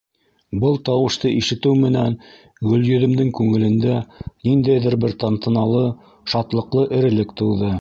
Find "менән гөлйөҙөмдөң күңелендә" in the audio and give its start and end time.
1.81-3.99